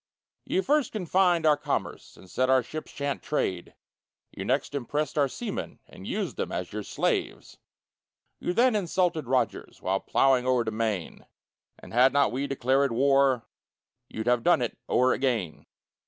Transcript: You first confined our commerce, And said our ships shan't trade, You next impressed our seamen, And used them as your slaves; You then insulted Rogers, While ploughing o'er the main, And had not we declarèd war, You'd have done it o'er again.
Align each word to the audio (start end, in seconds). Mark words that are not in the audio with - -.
You 0.45 0.63
first 0.63 0.93
confined 0.93 1.45
our 1.45 1.55
commerce, 1.55 2.17
And 2.17 2.27
said 2.27 2.49
our 2.49 2.63
ships 2.63 2.91
shan't 2.91 3.21
trade, 3.21 3.75
You 4.31 4.43
next 4.45 4.73
impressed 4.73 5.15
our 5.15 5.27
seamen, 5.27 5.77
And 5.85 6.07
used 6.07 6.37
them 6.37 6.51
as 6.51 6.73
your 6.73 6.81
slaves; 6.81 7.59
You 8.39 8.51
then 8.53 8.75
insulted 8.75 9.27
Rogers, 9.27 9.79
While 9.79 9.99
ploughing 9.99 10.47
o'er 10.47 10.63
the 10.63 10.71
main, 10.71 11.27
And 11.77 11.93
had 11.93 12.13
not 12.13 12.31
we 12.31 12.47
declarèd 12.47 12.89
war, 12.89 13.45
You'd 14.09 14.25
have 14.25 14.41
done 14.41 14.63
it 14.63 14.75
o'er 14.89 15.13
again. 15.13 15.67